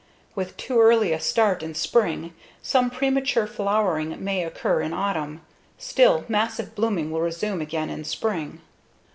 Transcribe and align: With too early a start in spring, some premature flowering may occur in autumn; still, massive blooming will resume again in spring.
With 0.33 0.57
too 0.57 0.81
early 0.81 1.13
a 1.13 1.19
start 1.19 1.61
in 1.61 1.75
spring, 1.75 2.33
some 2.63 2.89
premature 2.89 3.45
flowering 3.45 4.15
may 4.23 4.43
occur 4.43 4.81
in 4.81 4.93
autumn; 4.93 5.41
still, 5.77 6.25
massive 6.27 6.73
blooming 6.73 7.11
will 7.11 7.21
resume 7.21 7.61
again 7.61 7.91
in 7.91 8.03
spring. 8.03 8.61